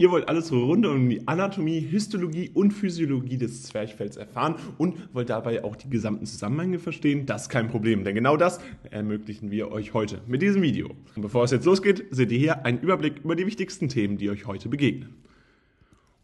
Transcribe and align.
Ihr 0.00 0.10
wollt 0.10 0.30
alles 0.30 0.50
rund 0.50 0.86
um 0.86 1.10
die 1.10 1.28
Anatomie, 1.28 1.78
Histologie 1.78 2.50
und 2.54 2.70
Physiologie 2.70 3.36
des 3.36 3.64
Zwerchfells 3.64 4.16
erfahren 4.16 4.54
und 4.78 4.96
wollt 5.12 5.28
dabei 5.28 5.62
auch 5.62 5.76
die 5.76 5.90
gesamten 5.90 6.24
Zusammenhänge 6.24 6.78
verstehen? 6.78 7.26
Das 7.26 7.42
ist 7.42 7.48
kein 7.50 7.68
Problem, 7.68 8.02
denn 8.02 8.14
genau 8.14 8.38
das 8.38 8.60
ermöglichen 8.90 9.50
wir 9.50 9.70
euch 9.70 9.92
heute 9.92 10.22
mit 10.26 10.40
diesem 10.40 10.62
Video. 10.62 10.88
Und 11.16 11.20
bevor 11.20 11.44
es 11.44 11.50
jetzt 11.50 11.66
losgeht, 11.66 12.06
seht 12.12 12.32
ihr 12.32 12.38
hier 12.38 12.64
einen 12.64 12.78
Überblick 12.78 13.22
über 13.22 13.36
die 13.36 13.44
wichtigsten 13.44 13.90
Themen, 13.90 14.16
die 14.16 14.30
euch 14.30 14.46
heute 14.46 14.70
begegnen. 14.70 15.16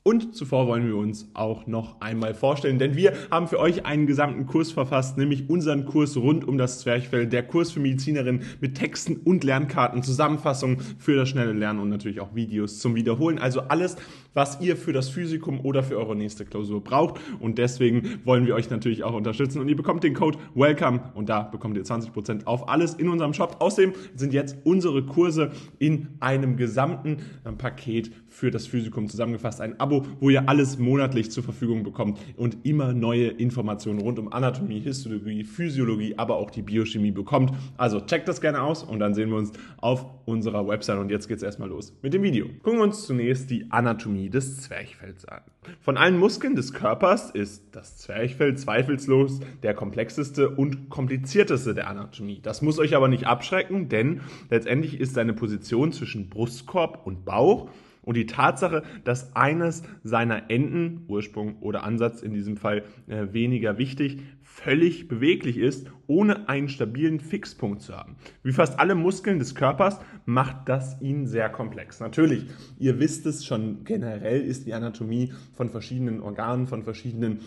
Und 0.06 0.36
zuvor 0.36 0.68
wollen 0.68 0.86
wir 0.86 0.94
uns 0.94 1.28
auch 1.34 1.66
noch 1.66 2.00
einmal 2.00 2.32
vorstellen, 2.32 2.78
denn 2.78 2.94
wir 2.94 3.12
haben 3.28 3.48
für 3.48 3.58
euch 3.58 3.86
einen 3.86 4.06
gesamten 4.06 4.46
Kurs 4.46 4.70
verfasst, 4.70 5.18
nämlich 5.18 5.50
unseren 5.50 5.84
Kurs 5.84 6.16
rund 6.16 6.46
um 6.46 6.58
das 6.58 6.78
Zwerchfell, 6.78 7.26
der 7.26 7.42
Kurs 7.42 7.72
für 7.72 7.80
Medizinerinnen 7.80 8.42
mit 8.60 8.76
Texten 8.76 9.16
und 9.16 9.42
Lernkarten, 9.42 10.04
Zusammenfassungen 10.04 10.78
für 11.00 11.16
das 11.16 11.28
schnelle 11.28 11.54
Lernen 11.54 11.80
und 11.80 11.88
natürlich 11.88 12.20
auch 12.20 12.36
Videos 12.36 12.78
zum 12.78 12.94
Wiederholen. 12.94 13.40
Also 13.40 13.62
alles, 13.62 13.96
was 14.32 14.60
ihr 14.60 14.76
für 14.76 14.92
das 14.92 15.08
Physikum 15.08 15.58
oder 15.64 15.82
für 15.82 15.96
eure 15.96 16.14
nächste 16.14 16.44
Klausur 16.44 16.84
braucht. 16.84 17.18
Und 17.40 17.58
deswegen 17.58 18.20
wollen 18.24 18.46
wir 18.46 18.54
euch 18.54 18.70
natürlich 18.70 19.02
auch 19.02 19.14
unterstützen. 19.14 19.60
Und 19.60 19.68
ihr 19.68 19.76
bekommt 19.76 20.04
den 20.04 20.14
Code 20.14 20.38
WELCOME 20.54 21.00
und 21.14 21.28
da 21.28 21.42
bekommt 21.42 21.76
ihr 21.76 21.84
20% 21.84 22.44
auf 22.44 22.68
alles 22.68 22.94
in 22.94 23.08
unserem 23.08 23.32
Shop. 23.32 23.56
Außerdem 23.58 23.94
sind 24.14 24.32
jetzt 24.34 24.56
unsere 24.62 25.02
Kurse 25.04 25.50
in 25.80 26.08
einem 26.20 26.56
gesamten 26.56 27.16
äh, 27.44 27.50
Paket 27.50 28.12
für 28.36 28.50
das 28.50 28.66
Physikum 28.66 29.08
zusammengefasst. 29.08 29.62
Ein 29.62 29.80
Abo, 29.80 30.04
wo 30.20 30.28
ihr 30.28 30.46
alles 30.46 30.78
monatlich 30.78 31.30
zur 31.30 31.42
Verfügung 31.42 31.84
bekommt 31.84 32.18
und 32.36 32.58
immer 32.64 32.92
neue 32.92 33.28
Informationen 33.28 33.98
rund 33.98 34.18
um 34.18 34.30
Anatomie, 34.30 34.78
Histologie, 34.78 35.42
Physiologie, 35.42 36.18
aber 36.18 36.36
auch 36.36 36.50
die 36.50 36.60
Biochemie 36.60 37.12
bekommt. 37.12 37.52
Also 37.78 37.98
checkt 38.00 38.28
das 38.28 38.42
gerne 38.42 38.60
aus 38.60 38.82
und 38.82 38.98
dann 38.98 39.14
sehen 39.14 39.30
wir 39.30 39.38
uns 39.38 39.52
auf 39.78 40.04
unserer 40.26 40.68
Website. 40.68 40.98
Und 40.98 41.10
jetzt 41.10 41.28
geht 41.28 41.38
es 41.38 41.42
erstmal 41.42 41.70
los 41.70 41.96
mit 42.02 42.12
dem 42.12 42.22
Video. 42.22 42.46
Gucken 42.62 42.80
wir 42.80 42.84
uns 42.84 43.06
zunächst 43.06 43.50
die 43.50 43.70
Anatomie 43.70 44.28
des 44.28 44.60
Zwerchfells 44.60 45.24
an. 45.24 45.40
Von 45.80 45.96
allen 45.96 46.18
Muskeln 46.18 46.56
des 46.56 46.74
Körpers 46.74 47.30
ist 47.30 47.64
das 47.72 47.96
Zwerchfell 47.96 48.54
zweifellos 48.56 49.40
der 49.62 49.72
komplexeste 49.72 50.50
und 50.50 50.90
komplizierteste 50.90 51.74
der 51.74 51.88
Anatomie. 51.88 52.40
Das 52.42 52.60
muss 52.60 52.78
euch 52.78 52.94
aber 52.94 53.08
nicht 53.08 53.26
abschrecken, 53.26 53.88
denn 53.88 54.20
letztendlich 54.50 55.00
ist 55.00 55.14
seine 55.14 55.32
Position 55.32 55.92
zwischen 55.92 56.28
Brustkorb 56.28 57.06
und 57.06 57.24
Bauch 57.24 57.70
und 58.06 58.16
die 58.16 58.26
Tatsache, 58.26 58.84
dass 59.04 59.34
eines 59.36 59.82
seiner 60.02 60.48
Enden, 60.48 61.04
Ursprung 61.08 61.58
oder 61.58 61.82
Ansatz 61.82 62.22
in 62.22 62.32
diesem 62.32 62.56
Fall 62.56 62.84
äh, 63.08 63.26
weniger 63.32 63.76
wichtig, 63.76 64.22
völlig 64.42 65.08
beweglich 65.08 65.58
ist, 65.58 65.90
ohne 66.06 66.48
einen 66.48 66.68
stabilen 66.68 67.18
Fixpunkt 67.18 67.82
zu 67.82 67.94
haben. 67.94 68.16
Wie 68.44 68.52
fast 68.52 68.78
alle 68.78 68.94
Muskeln 68.94 69.40
des 69.40 69.56
Körpers 69.56 69.98
macht 70.24 70.68
das 70.68 71.00
ihn 71.02 71.26
sehr 71.26 71.48
komplex. 71.48 71.98
Natürlich, 72.00 72.46
ihr 72.78 73.00
wisst 73.00 73.26
es 73.26 73.44
schon 73.44 73.84
generell, 73.84 74.40
ist 74.40 74.66
die 74.66 74.72
Anatomie 74.72 75.32
von 75.52 75.68
verschiedenen 75.68 76.20
Organen, 76.20 76.68
von 76.68 76.84
verschiedenen 76.84 77.40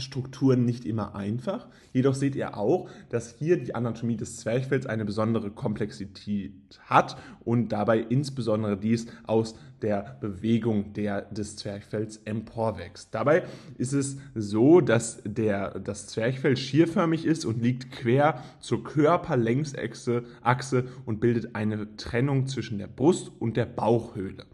Strukturen 0.00 0.64
nicht 0.64 0.84
immer 0.84 1.14
einfach. 1.14 1.68
Jedoch 1.92 2.14
seht 2.14 2.34
ihr 2.34 2.56
auch, 2.56 2.88
dass 3.08 3.34
hier 3.38 3.58
die 3.58 3.74
Anatomie 3.74 4.16
des 4.16 4.36
Zwerchfells 4.38 4.86
eine 4.86 5.04
besondere 5.04 5.50
Komplexität 5.50 6.52
hat 6.86 7.16
und 7.40 7.70
dabei 7.70 7.98
insbesondere 7.98 8.76
dies 8.76 9.06
aus 9.26 9.54
der 9.82 10.18
Bewegung 10.20 10.92
der, 10.92 11.22
des 11.22 11.56
Zwerchfells 11.56 12.18
emporwächst. 12.24 13.14
Dabei 13.14 13.44
ist 13.76 13.92
es 13.92 14.18
so, 14.34 14.80
dass 14.80 15.22
der, 15.24 15.78
das 15.78 16.08
Zwerchfell 16.08 16.56
schierförmig 16.56 17.24
ist 17.24 17.44
und 17.44 17.62
liegt 17.62 17.92
quer 17.92 18.42
zur 18.60 18.82
Körperlängsachse 18.82 20.24
Achse 20.42 20.84
und 21.06 21.20
bildet 21.20 21.54
eine 21.54 21.96
Trennung 21.96 22.46
zwischen 22.46 22.78
der 22.78 22.88
Brust 22.88 23.30
und 23.38 23.56
der 23.56 23.66
Bauchhöhle. 23.66 24.46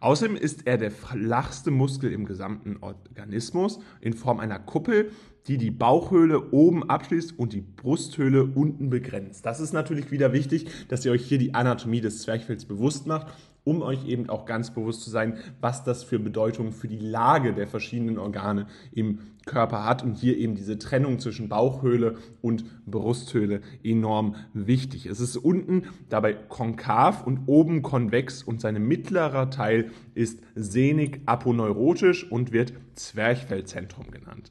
Außerdem 0.00 0.34
ist 0.34 0.66
er 0.66 0.78
der 0.78 0.90
flachste 0.90 1.70
Muskel 1.70 2.10
im 2.10 2.24
gesamten 2.24 2.78
Organismus 2.80 3.80
in 4.00 4.14
Form 4.14 4.40
einer 4.40 4.58
Kuppel, 4.58 5.10
die 5.46 5.58
die 5.58 5.70
Bauchhöhle 5.70 6.52
oben 6.52 6.88
abschließt 6.88 7.38
und 7.38 7.52
die 7.52 7.60
Brusthöhle 7.60 8.44
unten 8.44 8.88
begrenzt. 8.88 9.44
Das 9.44 9.60
ist 9.60 9.72
natürlich 9.72 10.10
wieder 10.10 10.32
wichtig, 10.32 10.68
dass 10.88 11.04
ihr 11.04 11.12
euch 11.12 11.26
hier 11.26 11.38
die 11.38 11.54
Anatomie 11.54 12.00
des 12.00 12.22
Zwerchfells 12.22 12.64
bewusst 12.64 13.06
macht 13.06 13.28
um 13.64 13.82
euch 13.82 14.06
eben 14.06 14.28
auch 14.28 14.46
ganz 14.46 14.70
bewusst 14.70 15.02
zu 15.02 15.10
sein, 15.10 15.38
was 15.60 15.84
das 15.84 16.02
für 16.02 16.18
Bedeutung 16.18 16.72
für 16.72 16.88
die 16.88 16.98
Lage 16.98 17.52
der 17.52 17.66
verschiedenen 17.66 18.18
Organe 18.18 18.66
im 18.92 19.18
Körper 19.46 19.84
hat 19.84 20.02
und 20.02 20.16
hier 20.16 20.36
eben 20.36 20.54
diese 20.54 20.78
Trennung 20.78 21.18
zwischen 21.18 21.48
Bauchhöhle 21.48 22.16
und 22.42 22.64
Brusthöhle 22.86 23.62
enorm 23.82 24.36
wichtig. 24.52 25.06
Es 25.06 25.20
ist 25.20 25.36
unten 25.36 25.84
dabei 26.08 26.34
konkav 26.34 27.26
und 27.26 27.40
oben 27.46 27.82
konvex 27.82 28.42
und 28.42 28.60
sein 28.60 28.86
mittlerer 28.86 29.50
Teil 29.50 29.90
ist 30.14 30.40
sehnig 30.54 31.20
aponeurotisch 31.26 32.30
und 32.30 32.52
wird 32.52 32.72
Zwerchfellzentrum 32.94 34.10
genannt. 34.10 34.50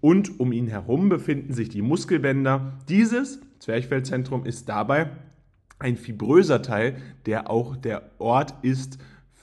Und 0.00 0.38
um 0.38 0.52
ihn 0.52 0.68
herum 0.68 1.08
befinden 1.08 1.52
sich 1.52 1.68
die 1.68 1.82
Muskelbänder. 1.82 2.78
Dieses 2.88 3.40
Zwerchfellzentrum 3.58 4.46
ist 4.46 4.68
dabei 4.68 5.10
ein 5.78 5.96
fibröser 5.96 6.62
Teil, 6.62 6.96
der 7.26 7.50
auch 7.50 7.76
der 7.76 8.10
Ort 8.18 8.54
ist, 8.62 8.98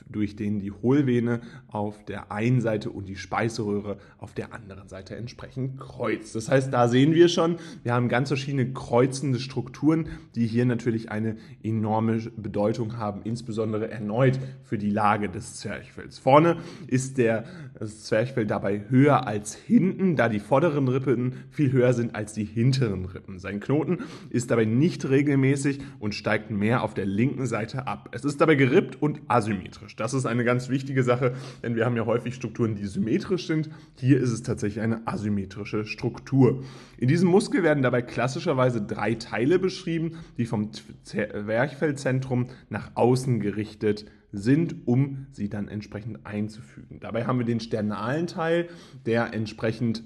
durch 0.07 0.35
den 0.35 0.59
die 0.59 0.71
Hohlvene 0.71 1.41
auf 1.67 2.05
der 2.05 2.31
einen 2.31 2.61
Seite 2.61 2.89
und 2.89 3.07
die 3.07 3.15
Speiseröhre 3.15 3.97
auf 4.17 4.33
der 4.33 4.53
anderen 4.53 4.87
Seite 4.87 5.15
entsprechend 5.15 5.79
kreuzt. 5.79 6.35
Das 6.35 6.49
heißt, 6.49 6.71
da 6.71 6.87
sehen 6.87 7.13
wir 7.13 7.27
schon, 7.27 7.57
wir 7.83 7.93
haben 7.93 8.09
ganz 8.09 8.29
verschiedene 8.29 8.71
kreuzende 8.73 9.39
Strukturen, 9.39 10.07
die 10.35 10.47
hier 10.47 10.65
natürlich 10.65 11.11
eine 11.11 11.37
enorme 11.63 12.19
Bedeutung 12.37 12.97
haben, 12.97 13.21
insbesondere 13.23 13.89
erneut 13.89 14.39
für 14.63 14.77
die 14.77 14.89
Lage 14.89 15.29
des 15.29 15.55
Zwerchfells. 15.55 16.19
Vorne 16.19 16.57
ist 16.87 17.17
der 17.17 17.45
das 17.77 18.03
Zwerchfell 18.03 18.45
dabei 18.45 18.83
höher 18.89 19.27
als 19.27 19.55
hinten, 19.55 20.15
da 20.15 20.29
die 20.29 20.39
vorderen 20.39 20.87
Rippen 20.87 21.33
viel 21.49 21.71
höher 21.71 21.93
sind 21.93 22.15
als 22.15 22.33
die 22.33 22.45
hinteren 22.45 23.05
Rippen. 23.05 23.39
Sein 23.39 23.59
Knoten 23.59 23.99
ist 24.29 24.51
dabei 24.51 24.65
nicht 24.65 25.09
regelmäßig 25.09 25.79
und 25.99 26.15
steigt 26.15 26.51
mehr 26.51 26.83
auf 26.83 26.93
der 26.93 27.05
linken 27.05 27.45
Seite 27.45 27.87
ab. 27.87 28.09
Es 28.11 28.23
ist 28.23 28.39
dabei 28.39 28.55
gerippt 28.55 29.01
und 29.01 29.21
asymmetrisch. 29.27 29.94
Das 29.95 30.13
ist 30.13 30.25
eine 30.25 30.43
ganz 30.43 30.69
wichtige 30.69 31.03
Sache, 31.03 31.35
denn 31.63 31.75
wir 31.75 31.85
haben 31.85 31.95
ja 31.95 32.05
häufig 32.05 32.35
Strukturen, 32.35 32.75
die 32.75 32.85
symmetrisch 32.85 33.47
sind. 33.47 33.69
Hier 33.95 34.19
ist 34.19 34.31
es 34.31 34.43
tatsächlich 34.43 34.83
eine 34.83 35.07
asymmetrische 35.07 35.85
Struktur. 35.85 36.63
In 36.97 37.07
diesem 37.07 37.29
Muskel 37.29 37.63
werden 37.63 37.83
dabei 37.83 38.01
klassischerweise 38.01 38.81
drei 38.81 39.15
Teile 39.15 39.59
beschrieben, 39.59 40.17
die 40.37 40.45
vom 40.45 40.71
Zwerchfellzentrum 41.03 42.47
nach 42.69 42.91
außen 42.95 43.39
gerichtet 43.39 44.05
sind, 44.31 44.75
um 44.85 45.27
sie 45.31 45.49
dann 45.49 45.69
entsprechend 45.69 46.25
einzufügen. 46.25 46.99
Dabei 46.99 47.25
haben 47.25 47.39
wir 47.39 47.45
den 47.45 47.61
sternalen 47.61 48.27
Teil, 48.27 48.67
der 49.05 49.33
entsprechend 49.33 50.03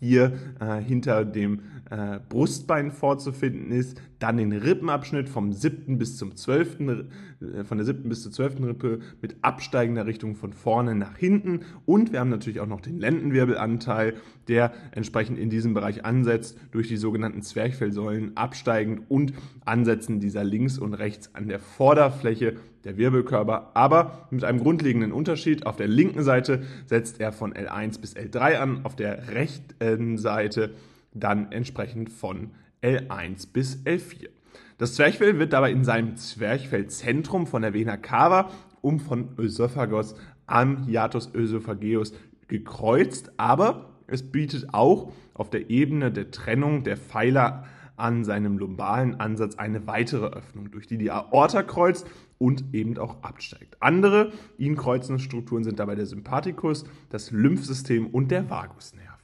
hier 0.00 0.32
äh, 0.60 0.80
hinter 0.80 1.24
dem 1.24 1.60
äh, 1.90 2.18
Brustbein 2.28 2.90
vorzufinden 2.90 3.70
ist, 3.70 4.00
dann 4.24 4.38
den 4.38 4.52
Rippenabschnitt 4.52 5.28
vom 5.28 5.52
siebten 5.52 5.98
bis 5.98 6.16
zum 6.16 6.34
zwölften, 6.34 7.10
äh, 7.40 7.64
von 7.64 7.76
der 7.76 7.84
siebten 7.84 8.08
bis 8.08 8.22
zur 8.22 8.32
zwölften 8.32 8.64
Rippe 8.64 9.00
mit 9.20 9.36
absteigender 9.42 10.06
Richtung 10.06 10.34
von 10.34 10.54
vorne 10.54 10.94
nach 10.94 11.18
hinten 11.18 11.60
und 11.84 12.10
wir 12.10 12.20
haben 12.20 12.30
natürlich 12.30 12.60
auch 12.60 12.66
noch 12.66 12.80
den 12.80 12.98
Lendenwirbelanteil, 12.98 14.14
der 14.48 14.72
entsprechend 14.92 15.38
in 15.38 15.50
diesem 15.50 15.74
Bereich 15.74 16.06
ansetzt 16.06 16.58
durch 16.72 16.88
die 16.88 16.96
sogenannten 16.96 17.42
Zwerchfellsäulen 17.42 18.34
absteigend 18.34 19.02
und 19.10 19.34
Ansetzen 19.66 20.20
dieser 20.20 20.42
links 20.42 20.78
und 20.78 20.94
rechts 20.94 21.34
an 21.34 21.46
der 21.46 21.58
Vorderfläche 21.58 22.54
der 22.84 22.96
Wirbelkörper, 22.96 23.72
aber 23.74 24.26
mit 24.30 24.42
einem 24.42 24.60
grundlegenden 24.60 25.12
Unterschied. 25.12 25.66
Auf 25.66 25.76
der 25.76 25.88
linken 25.88 26.22
Seite 26.22 26.62
setzt 26.86 27.20
er 27.20 27.32
von 27.32 27.52
L1 27.52 28.00
bis 28.00 28.16
L3 28.16 28.56
an, 28.56 28.80
auf 28.84 28.96
der 28.96 29.34
rechten 29.34 30.16
Seite 30.16 30.70
dann 31.12 31.52
entsprechend 31.52 32.08
von 32.08 32.52
L1 32.84 33.48
bis 33.52 33.82
L4. 33.84 34.28
Das 34.76 34.94
Zwerchfell 34.94 35.38
wird 35.38 35.54
dabei 35.54 35.72
in 35.72 35.84
seinem 35.84 36.16
Zwerchfellzentrum 36.16 37.46
von 37.46 37.62
der 37.62 37.72
Vena 37.72 37.96
cava 37.96 38.50
um 38.82 39.00
von 39.00 39.30
Ösophagos 39.38 40.14
am 40.46 40.84
Hiatus 40.84 41.34
Ösophageus 41.34 42.12
gekreuzt, 42.48 43.32
aber 43.38 43.94
es 44.06 44.30
bietet 44.30 44.74
auch 44.74 45.12
auf 45.32 45.48
der 45.48 45.70
Ebene 45.70 46.12
der 46.12 46.30
Trennung 46.30 46.84
der 46.84 46.98
Pfeiler 46.98 47.64
an 47.96 48.24
seinem 48.24 48.58
lumbalen 48.58 49.20
Ansatz 49.20 49.54
eine 49.54 49.86
weitere 49.86 50.26
Öffnung, 50.26 50.70
durch 50.70 50.86
die 50.86 50.98
die 50.98 51.10
Aorta 51.10 51.62
kreuzt 51.62 52.06
und 52.38 52.64
eben 52.74 52.98
auch 52.98 53.22
absteigt. 53.22 53.76
Andere 53.80 54.32
ihn 54.58 54.76
kreuzende 54.76 55.22
Strukturen 55.22 55.64
sind 55.64 55.78
dabei 55.78 55.94
der 55.94 56.06
Sympathikus, 56.06 56.84
das 57.08 57.30
Lymphsystem 57.30 58.08
und 58.08 58.30
der 58.30 58.50
Vagusnerv. 58.50 59.18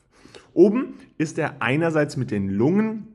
Oben 0.54 0.94
ist 1.18 1.38
er 1.38 1.60
einerseits 1.60 2.16
mit 2.16 2.30
den 2.30 2.48
Lungen 2.48 3.08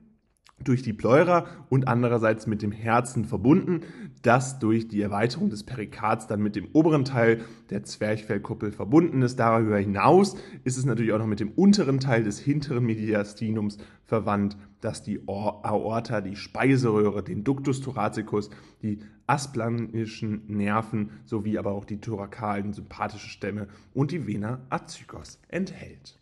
durch 0.63 0.81
die 0.81 0.93
Pleura 0.93 1.45
und 1.69 1.87
andererseits 1.87 2.47
mit 2.47 2.61
dem 2.61 2.71
Herzen 2.71 3.25
verbunden, 3.25 3.81
das 4.21 4.57
durch 4.57 4.87
die 4.87 5.01
Erweiterung 5.01 5.49
des 5.49 5.63
Perikards 5.63 6.27
dann 6.27 6.41
mit 6.41 6.55
dem 6.55 6.69
oberen 6.73 7.05
Teil 7.05 7.41
der 7.69 7.83
Zwerchfellkuppel 7.83 8.71
verbunden 8.71 9.21
ist. 9.21 9.37
Darüber 9.37 9.77
hinaus 9.77 10.35
ist 10.63 10.77
es 10.77 10.85
natürlich 10.85 11.11
auch 11.11 11.19
noch 11.19 11.27
mit 11.27 11.39
dem 11.39 11.51
unteren 11.51 11.99
Teil 11.99 12.23
des 12.23 12.39
hinteren 12.39 12.85
Mediastinums 12.85 13.77
verwandt, 14.03 14.57
das 14.81 15.03
die 15.03 15.27
Aorta, 15.27 16.21
die 16.21 16.35
Speiseröhre, 16.35 17.23
den 17.23 17.43
Ductus 17.43 17.81
thoracicus, 17.81 18.49
die 18.81 18.99
asplanischen 19.27 20.43
Nerven 20.47 21.11
sowie 21.25 21.57
aber 21.57 21.71
auch 21.71 21.85
die 21.85 21.99
thorakalen 21.99 22.73
sympathischen 22.73 23.29
Stämme 23.29 23.67
und 23.93 24.11
die 24.11 24.25
Vena 24.25 24.61
azygos 24.69 25.39
enthält. 25.49 26.19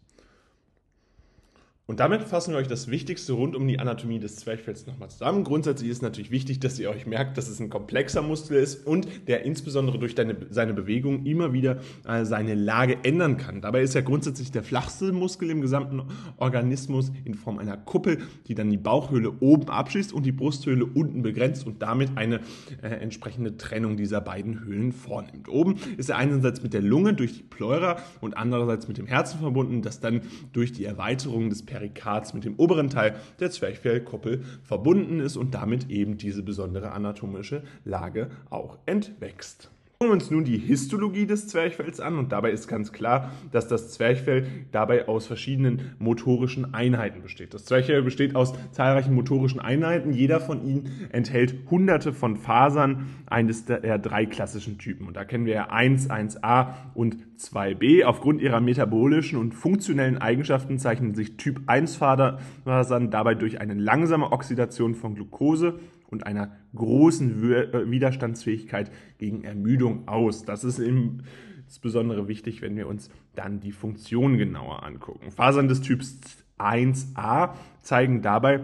Und 1.86 2.00
damit 2.00 2.24
fassen 2.24 2.54
wir 2.54 2.60
euch 2.60 2.70
das 2.70 2.90
Wichtigste 2.90 3.34
rund 3.34 3.58
um 3.58 3.68
die 3.68 3.78
Anatomie 3.78 4.18
des 4.18 4.38
Zwerchfells 4.38 4.88
nochmal 4.88 5.10
zusammen. 5.10 5.44
Grundsätzlich 5.44 5.90
ist 5.90 6.02
natürlich 6.02 6.32
wichtig, 6.32 6.62
dass 6.62 6.80
ihr 6.80 6.90
euch 6.90 7.06
merkt, 7.06 7.38
dass 7.38 7.50
es 7.50 7.60
ein 7.60 7.70
komplexer 7.70 8.22
Muskel 8.22 8.56
ist 8.58 8.88
und 8.88 9.06
der 9.28 9.44
insbesondere 9.44 10.00
durch 10.00 10.16
deine, 10.16 10.38
seine 10.50 10.74
Bewegung 10.74 11.26
immer 11.26 11.52
wieder 11.52 11.82
äh, 12.08 12.24
seine 12.24 12.56
Lage 12.56 13.00
ändern 13.04 13.36
kann. 13.36 13.60
Dabei 13.60 13.82
ist 13.82 13.96
er 13.96 14.02
grundsätzlich 14.02 14.50
der 14.50 14.64
flachste 14.64 15.12
Muskel 15.12 15.50
im 15.50 15.60
gesamten 15.60 16.04
Organismus 16.38 17.12
in 17.26 17.34
Form 17.34 17.60
einer 17.60 17.76
Kuppel, 17.76 18.20
die 18.48 18.56
dann 18.56 18.70
die 18.70 18.78
Bauchhöhle 18.78 19.34
oben 19.42 19.68
abschließt 19.68 20.14
und 20.14 20.26
die 20.26 20.32
Brusthöhle 20.32 20.86
unten 20.86 21.22
begrenzt 21.22 21.68
und 21.68 21.82
damit 21.82 22.12
eine 22.16 22.40
äh, 22.82 22.88
entsprechende 22.88 23.58
Trennung 23.58 23.98
dieser 23.98 24.22
beiden 24.22 24.62
Höhlen 24.62 24.94
vornimmt. 24.94 25.50
Oben 25.50 25.76
ist 25.98 26.10
er 26.10 26.16
einerseits 26.16 26.64
mit 26.64 26.74
der 26.74 26.82
Lunge 26.82 27.14
durch 27.14 27.34
die 27.34 27.44
Pleura 27.44 27.98
und 28.22 28.38
andererseits 28.38 28.88
mit 28.88 28.98
dem 28.98 29.06
Herzen 29.06 29.40
verbunden, 29.40 29.82
das 29.82 30.00
dann 30.00 30.22
durch 30.54 30.72
die 30.72 30.86
Erweiterung 30.86 31.50
des 31.50 31.66
Perikards 31.74 32.36
mit 32.36 32.46
dem 32.46 32.56
oberen 32.58 32.92
Teil 32.92 33.16
der 33.40 33.50
Zwerchfellkuppel 33.50 34.44
verbunden 34.62 35.20
ist 35.20 35.38
und 35.38 35.56
damit 35.56 35.90
eben 35.90 36.18
diese 36.18 36.44
besondere 36.44 36.92
anatomische 36.92 37.64
Lage 37.84 38.30
auch 38.52 38.78
entwächst. 38.86 39.72
Schauen 40.00 40.10
wir 40.10 40.14
uns 40.16 40.32
nun 40.32 40.44
die 40.44 40.58
Histologie 40.58 41.26
des 41.26 41.48
Zwerchfells 41.48 42.02
an 42.02 42.18
und 42.18 42.34
dabei 42.34 42.52
ist 42.52 42.68
ganz 42.68 42.92
klar, 42.92 43.32
dass 43.54 43.70
das 43.70 43.94
Zwerchfell 43.94 44.48
dabei 44.74 45.08
aus 45.08 45.28
verschiedenen 45.28 45.96
motorischen 45.98 46.74
Einheiten 46.74 47.22
besteht. 47.22 47.54
Das 47.54 47.64
Zwerchfell 47.64 48.02
besteht 48.02 48.36
aus 48.36 48.54
zahlreichen 48.72 49.14
motorischen 49.14 49.62
Einheiten. 49.62 50.12
Jeder 50.12 50.42
von 50.42 50.66
ihnen 50.66 51.08
enthält 51.14 51.56
hunderte 51.72 52.12
von 52.12 52.36
Fasern 52.36 53.06
eines 53.28 53.64
der 53.64 53.98
drei 53.98 54.26
klassischen 54.26 54.78
Typen. 54.78 55.08
Und 55.08 55.16
da 55.16 55.24
kennen 55.24 55.46
wir 55.46 55.54
ja 55.54 55.70
1, 55.70 56.10
1a 56.10 56.74
und 56.96 57.16
2b. 57.40 58.04
Aufgrund 58.04 58.42
ihrer 58.42 58.60
metabolischen 58.60 59.40
und 59.40 59.54
funktionellen 59.54 60.18
Eigenschaften 60.18 60.80
zeichnen 60.80 61.16
sich 61.16 61.38
Typ 61.38 61.62
1 61.68 61.96
Fasern 61.96 63.10
dabei 63.10 63.36
durch 63.36 63.62
eine 63.62 63.76
langsame 63.76 64.34
Oxidation 64.34 64.96
von 64.96 65.16
Glucose 65.16 65.80
und 66.14 66.26
einer 66.26 66.52
großen 66.76 67.52
äh, 67.52 67.92
Widerstandsfähigkeit 67.92 68.92
gegen 69.18 69.44
Ermüdung 69.44 70.08
aus. 70.08 70.46
Das 70.46 70.64
ist 70.64 70.80
insbesondere 70.80 72.28
wichtig, 72.28 72.62
wenn 72.62 72.78
wir 72.78 72.88
uns 72.88 73.10
dann 73.36 73.60
die 73.60 73.72
Funktion 73.72 74.38
genauer 74.38 74.84
angucken. 74.84 75.32
Fasern 75.32 75.68
des 75.68 75.82
Typs 75.82 76.20
1a 76.60 77.56
zeigen 77.82 78.22
dabei 78.22 78.62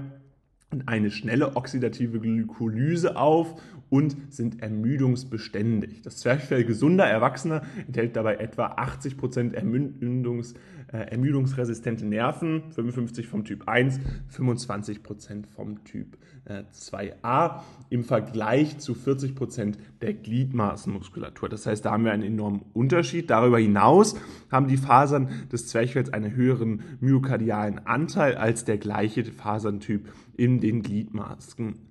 eine 0.85 1.09
schnelle 1.09 1.55
oxidative 1.55 2.19
Glykolyse 2.19 3.17
auf 3.17 3.59
und 3.89 4.15
sind 4.29 4.61
ermüdungsbeständig. 4.61 6.01
Das 6.01 6.17
Zwerchfell 6.17 6.63
gesunder 6.63 7.05
Erwachsener 7.05 7.63
enthält 7.87 8.15
dabei 8.15 8.35
etwa 8.35 8.67
80% 8.67 9.53
Ermüdungs, 9.53 10.53
äh, 10.91 10.97
ermüdungsresistente 10.97 12.05
Nerven, 12.05 12.71
55 12.71 13.27
vom 13.27 13.45
Typ 13.45 13.67
1, 13.67 13.99
25% 14.31 15.45
vom 15.47 15.83
Typ 15.83 16.17
äh, 16.45 16.63
2a 16.73 17.61
im 17.89 18.03
Vergleich 18.03 18.77
zu 18.79 18.93
40% 18.93 19.75
der 20.01 20.13
Gliedmaßenmuskulatur. 20.13 21.49
Das 21.49 21.65
heißt, 21.65 21.85
da 21.85 21.91
haben 21.91 22.05
wir 22.05 22.11
einen 22.11 22.23
enormen 22.23 22.61
Unterschied. 22.73 23.29
Darüber 23.29 23.59
hinaus 23.59 24.15
haben 24.51 24.67
die 24.67 24.77
Fasern 24.77 25.29
des 25.51 25.67
Zwerchfells 25.67 26.11
einen 26.11 26.35
höheren 26.35 26.81
myokardialen 26.99 27.85
Anteil 27.85 28.35
als 28.35 28.65
der 28.65 28.77
gleiche 28.77 29.23
Faserntyp 29.25 30.07
in 30.37 30.59
den 30.59 30.81
Gliedmaßen. 30.81 31.88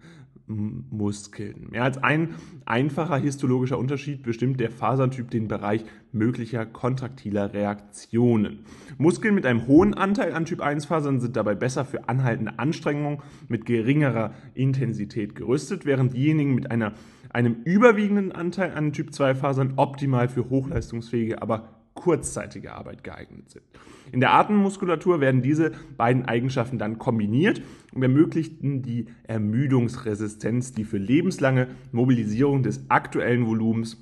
Muskeln. 0.49 1.69
Mehr 1.71 1.85
als 1.85 1.99
ein 1.99 2.35
einfacher 2.65 3.19
histologischer 3.19 3.79
Unterschied 3.79 4.23
bestimmt 4.23 4.61
der 4.61 4.71
Fasertyp 4.71 5.31
den 5.31 5.47
Bereich 5.47 5.85
möglicher 6.13 6.65
kontraktiler 6.67 7.53
Reaktionen. 7.53 8.61
Muskeln 8.97 9.35
mit 9.35 9.47
einem 9.47 9.67
hohen 9.67 9.95
Anteil 9.95 10.33
an 10.33 10.47
Typ 10.47 10.61
1 10.61 10.87
Fasern 10.87 11.21
sind 11.21 11.37
dabei 11.37 11.55
besser 11.55 11.85
für 11.85 12.09
anhaltende 12.09 12.59
Anstrengungen 12.59 13.23
mit 13.49 13.67
geringerer 13.67 14.33
Intensität 14.55 15.35
gerüstet, 15.35 15.85
während 15.85 16.15
diejenigen 16.15 16.55
mit 16.55 16.71
einer, 16.71 16.95
einem 17.31 17.57
überwiegenden 17.65 18.33
Anteil 18.33 18.73
an 18.75 18.93
Typ 18.93 19.13
2 19.13 19.35
Fasern 19.35 19.75
optimal 19.77 20.29
für 20.29 20.49
hochleistungsfähige, 20.49 21.43
aber 21.43 21.78
kurzzeitige 21.99 22.75
Arbeit 22.75 23.03
geeignet 23.03 23.51
sind. 23.51 23.65
In 24.13 24.21
der 24.21 24.33
Atemmuskulatur 24.33 25.21
werden 25.21 25.43
diese 25.43 25.73
beiden 25.97 26.25
Eigenschaften 26.25 26.79
dann 26.79 26.99
kombiniert 26.99 27.61
und 27.93 28.03
ermöglichten 28.03 28.83
die 28.83 29.07
Ermüdungsresistenz, 29.25 30.73
die 30.73 30.85
für 30.85 30.99
lebenslange 30.99 31.67
Mobilisierung 31.91 32.63
des 32.63 32.89
aktuellen 32.89 33.47
Volumens 33.47 33.97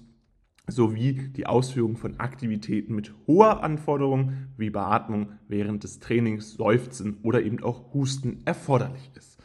sowie 0.69 1.31
die 1.35 1.47
Ausführung 1.47 1.97
von 1.97 2.21
Aktivitäten 2.21 2.95
mit 2.95 3.15
hoher 3.27 3.63
Anforderung 3.63 4.33
wie 4.59 4.71
Beatmung 4.71 5.31
während 5.49 5.83
des 5.85 5.99
Trainings, 5.99 6.55
Seufzen 6.55 7.19
oder 7.23 7.43
eben 7.43 7.63
auch 7.63 7.95
Husten 7.95 8.43
erforderlich 8.45 9.11
ist. 9.15 9.41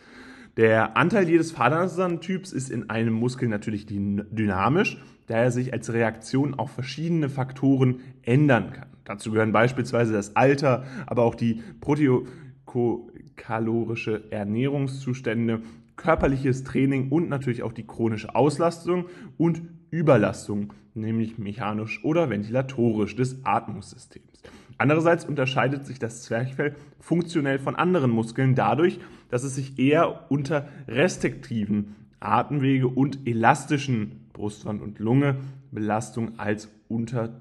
Der 0.57 0.97
Anteil 0.97 1.29
jedes 1.29 1.53
Fasertyps 1.53 2.51
ist 2.51 2.69
in 2.69 2.89
einem 2.89 3.13
Muskel 3.13 3.47
natürlich 3.47 3.85
dynamisch, 3.85 5.01
da 5.27 5.35
er 5.35 5.51
sich 5.51 5.73
als 5.73 5.93
Reaktion 5.93 6.55
auf 6.55 6.71
verschiedene 6.71 7.29
Faktoren 7.29 7.99
ändern 8.23 8.73
kann. 8.73 8.87
Dazu 9.05 9.31
gehören 9.31 9.51
beispielsweise 9.51 10.13
das 10.13 10.35
Alter, 10.35 10.85
aber 11.05 11.23
auch 11.23 11.35
die 11.35 11.61
proteokalorische 11.81 14.31
Ernährungszustände, 14.31 15.61
körperliches 15.95 16.63
Training 16.63 17.09
und 17.09 17.29
natürlich 17.29 17.63
auch 17.63 17.73
die 17.73 17.85
chronische 17.85 18.35
Auslastung 18.35 19.05
und 19.37 19.61
Überlastung, 19.89 20.73
nämlich 20.93 21.37
mechanisch 21.37 22.03
oder 22.03 22.29
ventilatorisch 22.29 23.15
des 23.15 23.43
Atmungssystems. 23.43 24.41
Andererseits 24.77 25.25
unterscheidet 25.25 25.85
sich 25.85 25.99
das 25.99 26.23
Zwerchfell 26.23 26.75
funktionell 26.99 27.59
von 27.59 27.75
anderen 27.75 28.09
Muskeln 28.09 28.55
dadurch, 28.55 28.99
dass 29.29 29.43
es 29.43 29.55
sich 29.55 29.77
eher 29.77 30.31
unter 30.31 30.67
restriktiven 30.87 31.95
Atemwege 32.19 32.87
und 32.87 33.27
elastischen 33.27 34.20
Brustwand 34.41 34.81
und 34.81 34.97
Lunge 34.97 35.37
Belastung 35.71 36.39
als 36.39 36.67
unter 36.87 37.39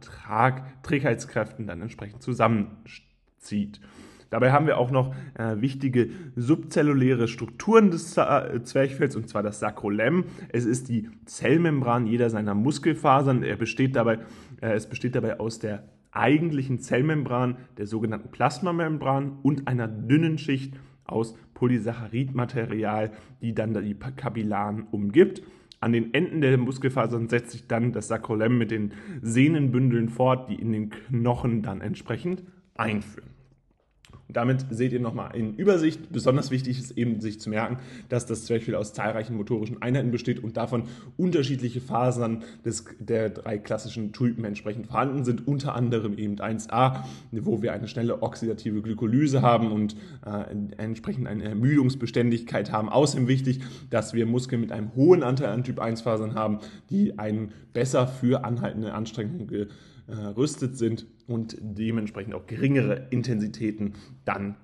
Trägheitskräften 0.82 1.67
dann 1.67 1.81
entsprechend 1.81 2.23
zusammenzieht. 2.23 3.81
Dabei 4.29 4.52
haben 4.52 4.67
wir 4.67 4.76
auch 4.76 4.91
noch 4.91 5.14
äh, 5.35 5.62
wichtige 5.62 6.11
subzelluläre 6.37 7.26
Strukturen 7.26 7.91
des 7.91 8.19
äh, 8.19 8.62
Zwerchfells, 8.62 9.17
und 9.17 9.31
zwar 9.31 9.43
das 9.43 9.61
Sakrolem. 9.61 10.25
Es 10.52 10.67
ist 10.67 10.91
die 10.91 11.08
Zellmembran 11.25 12.06
jeder 12.06 12.29
seiner 12.29 12.55
Muskelfasern. 12.55 13.43
Er 13.43 13.56
besteht 13.56 13.96
dabei, 13.96 14.19
äh, 14.61 14.75
es 14.75 14.87
besteht 14.87 15.14
dabei 15.14 15.41
aus 15.41 15.58
der 15.58 15.85
eigentlichen 16.12 16.81
Zellmembran, 16.81 17.56
der 17.79 17.86
sogenannten 17.86 18.31
Plasmamembran 18.31 19.39
und 19.43 19.69
einer 19.69 19.89
dünnen 19.89 20.36
Schicht 20.36 20.75
aus 21.05 21.34
Polysaccharidmaterial, 21.55 23.10
die 23.41 23.55
dann 23.55 23.72
die 23.72 23.94
Kapillaren 23.94 24.82
umgibt. 24.91 25.43
An 25.81 25.93
den 25.93 26.13
Enden 26.13 26.43
der 26.43 26.58
Muskelfasern 26.58 27.29
setzt 27.29 27.53
sich 27.53 27.67
dann 27.67 27.93
das 27.93 28.08
Sakrolem 28.08 28.58
mit 28.58 28.70
den 28.70 28.93
Sehnenbündeln 29.22 30.10
fort, 30.10 30.51
die 30.51 30.56
in 30.56 30.72
den 30.72 30.91
Knochen 30.91 31.63
dann 31.63 31.81
entsprechend 31.81 32.43
einführen. 32.75 33.31
Damit 34.32 34.67
seht 34.70 34.93
ihr 34.93 35.01
nochmal 35.01 35.34
in 35.34 35.55
Übersicht. 35.56 36.13
Besonders 36.13 36.51
wichtig 36.51 36.79
ist 36.79 36.96
eben 36.96 37.20
sich 37.20 37.41
zu 37.41 37.51
merken, 37.51 37.79
dass 38.08 38.27
das 38.27 38.44
Zwerchfell 38.44 38.75
aus 38.75 38.93
zahlreichen 38.93 39.37
motorischen 39.37 39.82
Einheiten 39.82 40.10
besteht 40.10 40.43
und 40.43 40.56
davon 40.56 40.84
unterschiedliche 41.17 41.81
Fasern 41.81 42.43
des, 42.65 42.84
der 42.99 43.31
drei 43.31 43.58
klassischen 43.58 44.13
Typen 44.13 44.44
entsprechend 44.44 44.87
vorhanden 44.87 45.25
sind. 45.25 45.46
Unter 45.46 45.75
anderem 45.75 46.19
eben 46.19 46.37
1a, 46.37 47.05
wo 47.32 47.63
wir 47.63 47.72
eine 47.72 47.89
schnelle 47.89 48.22
oxidative 48.22 48.82
Glykolyse 48.82 49.43
haben 49.43 49.72
und 49.72 49.96
äh, 50.25 50.44
entsprechend 50.77 51.27
eine 51.27 51.44
Ermüdungsbeständigkeit 51.44 52.72
haben. 52.72 52.89
Außerdem 52.89 53.29
wichtig, 53.29 53.60
dass 53.91 54.15
wir 54.15 54.27
Muskeln 54.27 54.60
mit 54.60 54.72
einem 54.72 54.94
hohen 54.94 55.22
Anteil 55.22 55.49
an 55.49 55.65
Typ 55.65 55.79
1 55.79 56.03
Fasern 56.03 56.34
haben, 56.34 56.58
die 56.91 57.19
einen 57.19 57.53
besser 57.72 58.06
für 58.06 58.44
anhaltende 58.44 58.93
Anstrengungen 58.93 59.70
gerüstet 60.10 60.76
sind 60.76 61.06
und 61.26 61.56
dementsprechend 61.60 62.34
auch 62.34 62.46
geringere 62.46 63.06
Intensitäten 63.10 63.94
dann 64.24 64.56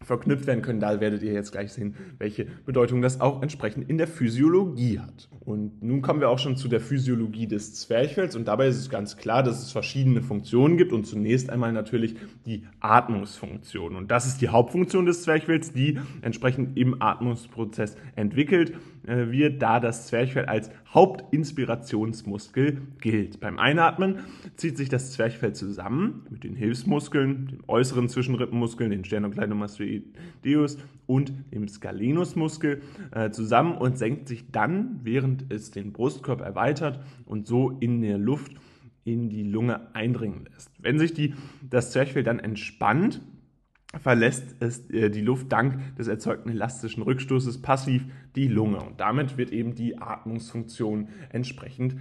verknüpft 0.00 0.46
werden 0.46 0.62
können. 0.62 0.80
Da 0.80 1.00
werdet 1.00 1.22
ihr 1.22 1.32
jetzt 1.32 1.50
gleich 1.50 1.72
sehen, 1.72 1.96
welche 2.18 2.46
Bedeutung 2.64 3.02
das 3.02 3.20
auch 3.20 3.42
entsprechend 3.42 3.88
in 3.90 3.98
der 3.98 4.06
Physiologie 4.06 5.00
hat. 5.00 5.28
Und 5.40 5.82
nun 5.82 6.02
kommen 6.02 6.20
wir 6.20 6.28
auch 6.28 6.38
schon 6.38 6.56
zu 6.56 6.68
der 6.68 6.80
Physiologie 6.80 7.46
des 7.46 7.74
Zwerchfells 7.74 8.36
und 8.36 8.46
dabei 8.46 8.68
ist 8.68 8.76
es 8.76 8.90
ganz 8.90 9.16
klar, 9.16 9.42
dass 9.42 9.62
es 9.62 9.72
verschiedene 9.72 10.22
Funktionen 10.22 10.76
gibt 10.76 10.92
und 10.92 11.04
zunächst 11.04 11.50
einmal 11.50 11.72
natürlich 11.72 12.16
die 12.46 12.64
Atmungsfunktion. 12.80 13.96
Und 13.96 14.10
das 14.10 14.26
ist 14.26 14.40
die 14.40 14.48
Hauptfunktion 14.48 15.04
des 15.04 15.22
Zwerchfells, 15.22 15.72
die 15.72 15.98
entsprechend 16.22 16.78
im 16.78 17.02
Atmungsprozess 17.02 17.96
entwickelt 18.14 18.74
äh, 19.06 19.30
wird, 19.30 19.60
da 19.62 19.80
das 19.80 20.06
Zwerchfell 20.06 20.46
als 20.46 20.70
Hauptinspirationsmuskel 20.94 22.80
gilt. 23.00 23.40
Beim 23.40 23.58
Einatmen 23.58 24.20
zieht 24.56 24.78
sich 24.78 24.88
das 24.88 25.12
Zwerchfell 25.12 25.52
zusammen 25.52 26.26
mit 26.30 26.44
den 26.44 26.54
Hilfsmuskeln, 26.56 27.48
den 27.48 27.62
äußeren 27.66 28.08
Zwischenrippenmuskeln, 28.08 28.90
den 28.90 29.04
Sternocleidomastoideus 29.04 30.78
und 31.06 31.32
dem 31.52 31.68
Scalenusmuskel 31.68 32.80
äh, 33.10 33.30
zusammen 33.30 33.76
und 33.76 33.98
senkt 33.98 34.28
sich 34.28 34.50
dann, 34.50 35.00
während 35.02 35.52
es 35.52 35.70
den 35.70 35.92
Brustkorb 35.92 36.40
erweitert 36.40 37.00
und 37.26 37.46
so 37.46 37.76
in 37.80 38.00
der 38.00 38.18
Luft 38.18 38.52
in 39.04 39.28
die 39.28 39.42
Lunge 39.42 39.94
eindringen 39.94 40.46
lässt. 40.52 40.70
Wenn 40.78 40.98
sich 40.98 41.12
die, 41.14 41.34
das 41.68 41.92
Zwerchfell 41.92 42.22
dann 42.22 42.38
entspannt, 42.38 43.20
verlässt 44.00 44.56
es 44.60 44.88
äh, 44.90 45.10
die 45.10 45.20
Luft 45.20 45.52
dank 45.52 45.96
des 45.96 46.08
erzeugten 46.08 46.50
elastischen 46.50 47.02
Rückstoßes 47.02 47.62
passiv 47.62 48.04
die 48.36 48.48
Lunge 48.48 48.80
und 48.80 49.00
damit 49.00 49.36
wird 49.36 49.50
eben 49.50 49.74
die 49.74 49.98
Atmungsfunktion 49.98 51.08
entsprechend 51.30 51.96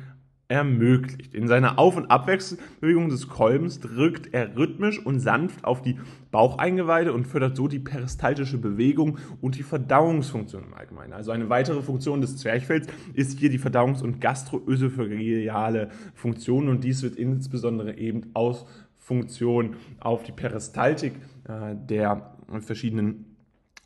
ermöglicht. 0.50 1.34
In 1.34 1.48
seiner 1.48 1.78
Auf- 1.78 1.98
und 1.98 2.10
Abwechselbewegung 2.10 3.10
des 3.10 3.28
Kolbens 3.28 3.80
drückt 3.80 4.34
er 4.34 4.56
rhythmisch 4.56 5.04
und 5.06 5.20
sanft 5.20 5.66
auf 5.66 5.82
die 5.82 6.00
Baucheingeweide 6.32 7.12
und 7.12 7.28
fördert 7.28 7.58
so 7.58 7.68
die 7.68 7.80
peristaltische 7.80 8.58
Bewegung 8.58 9.18
und 9.42 9.58
die 9.58 9.64
Verdauungsfunktion 9.64 10.64
im 10.64 10.74
Allgemeinen. 10.74 11.14
Also 11.14 11.32
eine 11.32 11.50
weitere 11.50 11.82
Funktion 11.82 12.22
des 12.22 12.38
Zwerchfells 12.38 12.88
ist 13.14 13.40
hier 13.40 13.50
die 13.50 13.60
Verdauungs- 13.60 14.02
und 14.02 14.22
gastroösophageale 14.22 15.90
Funktion 16.14 16.70
und 16.70 16.84
dies 16.84 17.04
wird 17.04 17.16
insbesondere 17.16 17.98
eben 17.98 18.32
aus 18.34 18.66
Funktion 19.08 19.78
auf 20.02 20.24
die 20.24 20.34
Peristaltik 20.34 21.14
äh, 21.48 21.76
der 21.76 22.36
verschiedenen 22.60 23.38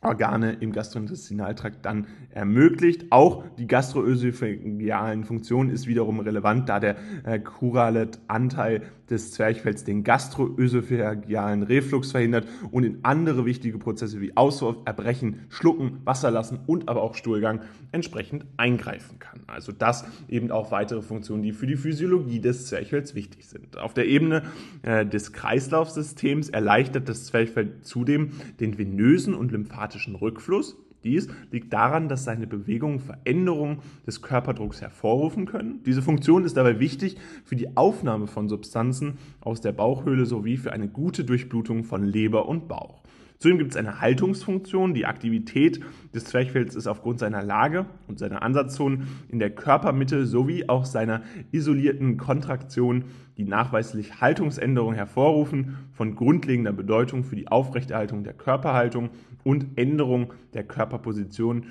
Organe 0.01 0.53
im 0.53 0.71
Gastrointestinaltrakt 0.71 1.85
dann 1.85 2.07
ermöglicht. 2.31 3.11
Auch 3.11 3.43
die 3.59 3.67
gastroösophagealen 3.67 5.23
Funktionen 5.23 5.69
ist 5.69 5.85
wiederum 5.85 6.21
relevant, 6.21 6.69
da 6.69 6.79
der 6.79 6.95
äh, 7.23 7.37
Kuralet-Anteil 7.37 8.81
des 9.11 9.31
Zwerchfells 9.31 9.83
den 9.83 10.03
gastroösophagealen 10.03 11.63
Reflux 11.63 12.11
verhindert 12.11 12.47
und 12.71 12.83
in 12.83 12.99
andere 13.03 13.45
wichtige 13.45 13.77
Prozesse 13.77 14.21
wie 14.21 14.35
Auswurf, 14.35 14.77
Erbrechen, 14.85 15.45
Schlucken, 15.49 15.99
Wasser 16.05 16.31
lassen 16.31 16.59
und 16.65 16.89
aber 16.89 17.03
auch 17.03 17.15
Stuhlgang 17.15 17.61
entsprechend 17.91 18.45
eingreifen 18.57 19.19
kann. 19.19 19.41
Also 19.47 19.71
das 19.71 20.05
eben 20.27 20.51
auch 20.51 20.71
weitere 20.71 21.01
Funktionen, 21.01 21.43
die 21.43 21.51
für 21.51 21.67
die 21.67 21.75
Physiologie 21.75 22.39
des 22.39 22.67
Zwerchfells 22.67 23.13
wichtig 23.15 23.47
sind. 23.47 23.77
Auf 23.77 23.93
der 23.93 24.07
Ebene 24.07 24.43
äh, 24.81 25.05
des 25.05 25.33
Kreislaufsystems 25.33 26.49
erleichtert 26.49 27.09
das 27.09 27.25
Zwerchfell 27.25 27.81
zudem 27.81 28.31
den 28.59 28.77
venösen 28.77 29.33
und 29.33 29.51
lymphatischen 29.51 30.15
Rückfluss 30.15 30.77
dies 31.03 31.27
liegt 31.51 31.73
daran, 31.73 32.09
dass 32.09 32.23
seine 32.23 32.47
Bewegungen 32.47 32.99
Veränderungen 32.99 33.79
des 34.05 34.21
Körperdrucks 34.21 34.81
hervorrufen 34.81 35.45
können. 35.45 35.81
Diese 35.85 36.01
Funktion 36.01 36.45
ist 36.45 36.57
dabei 36.57 36.79
wichtig 36.79 37.17
für 37.43 37.55
die 37.55 37.75
Aufnahme 37.75 38.27
von 38.27 38.49
Substanzen 38.49 39.17
aus 39.39 39.61
der 39.61 39.71
Bauchhöhle 39.71 40.25
sowie 40.25 40.57
für 40.57 40.73
eine 40.73 40.87
gute 40.87 41.23
Durchblutung 41.23 41.83
von 41.83 42.03
Leber 42.03 42.47
und 42.47 42.67
Bauch. 42.67 43.00
Zudem 43.41 43.57
gibt 43.57 43.71
es 43.71 43.77
eine 43.77 43.99
Haltungsfunktion. 43.99 44.93
Die 44.93 45.07
Aktivität 45.07 45.79
des 46.13 46.25
Zwerchfells 46.25 46.75
ist 46.75 46.85
aufgrund 46.85 47.17
seiner 47.17 47.41
Lage 47.41 47.87
und 48.07 48.19
seiner 48.19 48.43
Ansatzzonen 48.43 49.07
in 49.29 49.39
der 49.39 49.49
Körpermitte 49.49 50.27
sowie 50.27 50.69
auch 50.69 50.85
seiner 50.85 51.23
isolierten 51.51 52.17
Kontraktion, 52.17 53.05
die 53.37 53.45
nachweislich 53.45 54.21
Haltungsänderungen 54.21 54.93
hervorrufen, 54.93 55.75
von 55.91 56.13
grundlegender 56.13 56.71
Bedeutung 56.71 57.23
für 57.23 57.35
die 57.35 57.47
Aufrechterhaltung 57.47 58.23
der 58.23 58.33
Körperhaltung 58.33 59.09
und 59.43 59.75
Änderung 59.75 60.33
der 60.53 60.63
Körperposition 60.63 61.65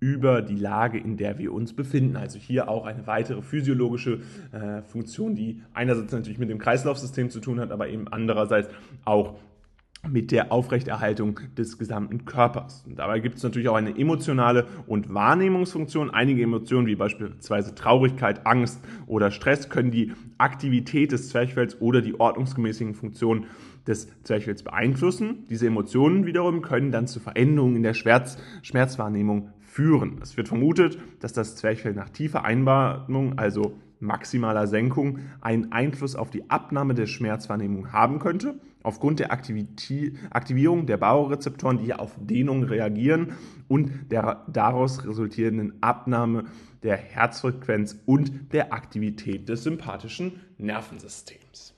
über 0.00 0.42
die 0.42 0.56
Lage, 0.56 0.98
in 0.98 1.16
der 1.16 1.38
wir 1.38 1.54
uns 1.54 1.72
befinden. 1.72 2.16
Also 2.16 2.38
hier 2.38 2.68
auch 2.68 2.84
eine 2.84 3.06
weitere 3.06 3.40
physiologische 3.40 4.20
äh, 4.52 4.82
Funktion, 4.82 5.34
die 5.34 5.62
einerseits 5.72 6.12
natürlich 6.12 6.38
mit 6.38 6.50
dem 6.50 6.58
Kreislaufsystem 6.58 7.30
zu 7.30 7.40
tun 7.40 7.60
hat, 7.60 7.70
aber 7.70 7.88
eben 7.88 8.08
andererseits 8.08 8.68
auch 9.06 9.36
mit 10.08 10.30
der 10.30 10.52
Aufrechterhaltung 10.52 11.40
des 11.56 11.78
gesamten 11.78 12.24
Körpers. 12.24 12.84
Und 12.86 12.98
dabei 12.98 13.20
gibt 13.20 13.36
es 13.36 13.42
natürlich 13.42 13.68
auch 13.68 13.76
eine 13.76 13.98
emotionale 13.98 14.66
und 14.86 15.12
Wahrnehmungsfunktion. 15.12 16.10
Einige 16.10 16.42
Emotionen 16.42 16.86
wie 16.86 16.96
beispielsweise 16.96 17.74
Traurigkeit, 17.74 18.46
Angst 18.46 18.80
oder 19.06 19.30
Stress 19.30 19.68
können 19.68 19.90
die 19.90 20.12
Aktivität 20.38 21.12
des 21.12 21.28
Zwerchfells 21.28 21.80
oder 21.80 22.02
die 22.02 22.18
ordnungsgemäßen 22.18 22.94
Funktionen 22.94 23.46
des 23.86 24.08
Zwerchfells 24.22 24.62
beeinflussen. 24.62 25.44
Diese 25.50 25.66
Emotionen 25.66 26.26
wiederum 26.26 26.62
können 26.62 26.90
dann 26.90 27.06
zu 27.06 27.20
Veränderungen 27.20 27.76
in 27.76 27.82
der 27.82 27.94
Schmerz 27.94 28.38
Schmerzwahrnehmung 28.62 29.50
führen. 29.60 30.18
Es 30.22 30.36
wird 30.36 30.48
vermutet, 30.48 30.98
dass 31.20 31.32
das 31.32 31.56
Zwerchfell 31.56 31.94
nach 31.94 32.08
tiefer 32.08 32.44
Einatmung, 32.44 33.38
also 33.38 33.76
maximaler 34.04 34.66
Senkung 34.66 35.18
einen 35.40 35.72
Einfluss 35.72 36.14
auf 36.14 36.30
die 36.30 36.48
Abnahme 36.50 36.94
der 36.94 37.06
Schmerzwahrnehmung 37.06 37.92
haben 37.92 38.18
könnte, 38.20 38.60
aufgrund 38.82 39.18
der 39.18 39.32
Aktivierung 39.32 40.86
der 40.86 40.96
Baurezeptoren, 40.98 41.78
die 41.78 41.92
auf 41.94 42.16
Dehnung 42.20 42.62
reagieren 42.62 43.32
und 43.66 44.12
der 44.12 44.44
daraus 44.46 45.04
resultierenden 45.04 45.82
Abnahme 45.82 46.44
der 46.82 46.96
Herzfrequenz 46.96 47.96
und 48.06 48.52
der 48.52 48.72
Aktivität 48.72 49.48
des 49.48 49.64
sympathischen 49.64 50.40
Nervensystems. 50.58 51.73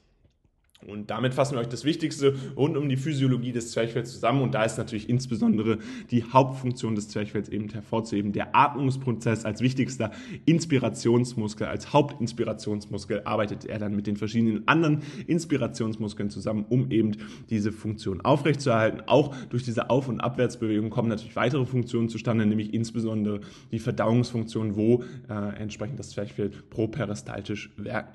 Und 0.84 1.10
damit 1.10 1.32
fassen 1.32 1.54
wir 1.54 1.60
euch 1.60 1.68
das 1.68 1.84
Wichtigste 1.84 2.34
rund 2.54 2.76
um 2.76 2.88
die 2.88 2.98
Physiologie 2.98 3.52
des 3.52 3.70
Zwerchfells 3.70 4.12
zusammen. 4.12 4.42
Und 4.42 4.54
da 4.54 4.62
ist 4.62 4.76
natürlich 4.76 5.08
insbesondere 5.08 5.78
die 6.10 6.22
Hauptfunktion 6.22 6.94
des 6.94 7.08
Zwerchfells 7.08 7.48
eben 7.48 7.70
hervorzuheben. 7.70 8.32
Der 8.32 8.54
Atmungsprozess 8.54 9.46
als 9.46 9.62
wichtigster 9.62 10.10
Inspirationsmuskel, 10.44 11.66
als 11.66 11.94
Hauptinspirationsmuskel 11.94 13.22
arbeitet 13.24 13.64
er 13.64 13.78
dann 13.78 13.96
mit 13.96 14.06
den 14.06 14.16
verschiedenen 14.16 14.68
anderen 14.68 15.02
Inspirationsmuskeln 15.26 16.28
zusammen, 16.28 16.66
um 16.68 16.90
eben 16.90 17.12
diese 17.48 17.72
Funktion 17.72 18.20
aufrechtzuerhalten. 18.20 19.02
Auch 19.06 19.34
durch 19.48 19.64
diese 19.64 19.88
Auf- 19.88 20.08
und 20.08 20.20
Abwärtsbewegung 20.20 20.90
kommen 20.90 21.08
natürlich 21.08 21.36
weitere 21.36 21.64
Funktionen 21.64 22.10
zustande, 22.10 22.44
nämlich 22.44 22.74
insbesondere 22.74 23.40
die 23.72 23.78
Verdauungsfunktion, 23.78 24.76
wo 24.76 25.02
äh, 25.30 25.56
entsprechend 25.56 25.98
das 25.98 26.10
Zwerchfell 26.10 26.50
properistaltisch 26.68 27.70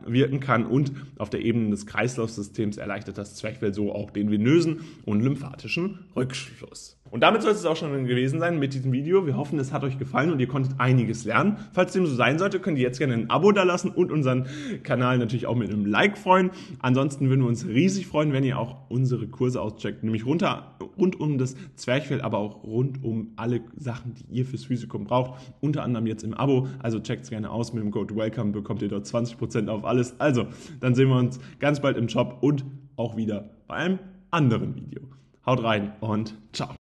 wirken 0.06 0.39
kann 0.39 0.68
und 0.68 0.91
auf 1.18 1.32
der 1.32 1.41
Ebene 1.41 1.72
des 1.72 1.88
Kreislaufsystems 1.88 2.50
Systems 2.51 2.75
erleichtert 2.75 3.17
das 3.17 3.36
Zwerchfell 3.36 3.74
so 3.74 3.93
auch 3.93 4.12
den 4.12 4.29
venösen 4.29 4.81
und 5.05 5.22
lymphatischen 5.22 6.00
Rückschluss. 6.15 7.00
Und 7.12 7.20
damit 7.20 7.41
soll 7.41 7.51
es 7.51 7.65
auch 7.65 7.75
schon 7.75 8.06
gewesen 8.06 8.39
sein 8.39 8.58
mit 8.58 8.74
diesem 8.74 8.94
Video. 8.94 9.27
Wir 9.27 9.36
hoffen, 9.36 9.60
es 9.60 9.74
hat 9.74 9.84
euch 9.84 10.00
gefallen 10.00 10.32
und 10.32 10.39
ihr 10.39 10.48
konntet 10.48 10.80
einiges 10.80 11.25
lernen. 11.25 11.58
Falls 11.74 11.91
dem 11.91 12.06
so 12.06 12.15
sein 12.15 12.39
sollte, 12.39 12.62
könnt 12.62 12.77
ihr 12.77 12.84
jetzt 12.84 13.00
gerne 13.00 13.13
ein 13.13 13.30
Abo 13.30 13.51
da 13.51 13.63
lassen 13.63 13.89
und 13.89 14.13
unseren 14.13 14.48
Kanal 14.84 15.18
natürlich 15.18 15.46
auch 15.46 15.56
mit 15.56 15.70
einem 15.70 15.86
Like 15.86 16.18
freuen. 16.18 16.51
Ansonsten 16.80 17.30
würden 17.30 17.41
wir 17.41 17.50
uns 17.50 17.68
riesig 17.68 18.08
freuen, 18.08 18.32
wenn 18.32 18.46
ihr 18.46 18.58
auch 18.58 18.89
unsere 18.89 19.27
Kurse 19.27 19.62
auscheckt, 19.62 20.03
nämlich 20.03 20.25
runter, 20.25 20.77
rund 20.98 21.20
um 21.20 21.38
das 21.38 21.56
Zwerchfell, 21.75 22.22
aber 22.22 22.38
auch 22.38 22.63
rund 22.63 23.03
um 23.03 23.34
alle 23.36 23.62
Sachen, 23.75 24.13
die 24.13 24.38
ihr 24.38 24.46
fürs 24.46 24.63
Physikum 24.63 25.03
braucht. 25.03 25.41
Unter 25.60 25.84
anderem 25.84 26.08
jetzt 26.08 26.24
im 26.24 26.34
Abo. 26.34 26.68
Also 26.80 27.00
checkt 27.01 27.25
es 27.25 27.30
gerne 27.30 27.50
aus. 27.50 27.74
Mit 27.74 27.84
dem 27.84 27.91
Code 27.91 28.15
Welcome 28.15 28.51
bekommt 28.51 28.82
ihr 28.82 28.88
dort 28.88 29.06
20% 29.06 29.68
auf 29.68 29.84
alles. 29.84 30.18
Also, 30.20 30.48
dann 30.80 30.96
sehen 30.96 31.10
wir 31.10 31.18
uns 31.18 31.39
ganz 31.60 31.82
bald 31.82 31.98
im 31.98 32.08
Shop 32.08 32.38
und 32.39 32.63
auch 32.96 33.18
wieder 33.18 33.50
bei 33.68 33.75
einem 33.75 34.00
anderen 34.30 34.75
Video. 34.75 35.01
Haut 35.46 35.63
rein 35.63 35.91
und 36.00 36.36
ciao. 36.53 36.81